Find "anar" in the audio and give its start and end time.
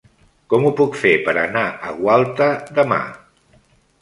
1.41-1.67